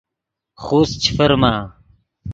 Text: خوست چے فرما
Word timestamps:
خوست 0.63 0.93
چے 1.03 1.09
فرما 1.17 1.53